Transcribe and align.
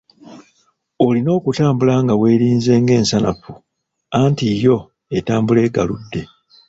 Olina 1.05 1.29
okutambula 1.37 1.93
nga 2.03 2.13
weerinze 2.21 2.73
ng'ensanafu, 2.81 3.51
anti 4.19 4.45
yo 4.63 4.77
etambula 5.17 5.59
egaludde. 5.67 6.21